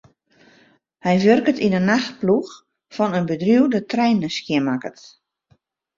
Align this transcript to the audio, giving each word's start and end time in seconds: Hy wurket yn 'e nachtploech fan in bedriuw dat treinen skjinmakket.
Hy 1.05 1.13
wurket 1.23 1.59
yn 1.65 1.77
'e 1.77 1.81
nachtploech 1.89 2.53
fan 2.95 3.15
in 3.19 3.27
bedriuw 3.29 3.65
dat 3.73 3.89
treinen 3.91 4.35
skjinmakket. 4.37 4.99